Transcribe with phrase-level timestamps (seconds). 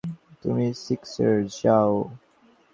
[0.43, 1.93] তুমি সিক্সের যাও!